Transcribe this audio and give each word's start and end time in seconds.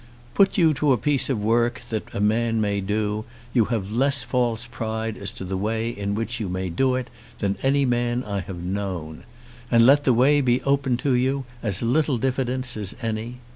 Put 0.33 0.57
you 0.57 0.73
to 0.81 0.93
a 0.93 0.97
piece 0.97 1.29
of 1.29 1.39
work 1.39 1.83
that 1.89 2.07
a 2.11 2.19
man 2.19 2.59
may 2.59 2.81
do, 2.81 3.23
you 3.53 3.65
have 3.65 3.91
less 3.91 4.23
false 4.23 4.65
pride 4.65 5.15
as 5.15 5.31
to 5.33 5.45
the 5.45 5.55
way 5.55 5.91
in 5.91 6.15
which 6.15 6.39
you 6.39 6.49
may 6.49 6.69
do 6.71 6.95
it 6.95 7.11
than 7.37 7.55
any 7.61 7.85
man 7.85 8.23
I 8.23 8.39
have 8.39 8.63
known; 8.63 9.25
and, 9.69 9.85
let 9.85 10.03
the 10.03 10.13
way 10.13 10.41
be 10.41 10.59
open 10.63 10.97
to 11.05 11.13
you, 11.13 11.45
as 11.61 11.83
little 11.83 12.17
diffidence 12.17 12.75
as 12.75 12.95
any. 13.03 13.41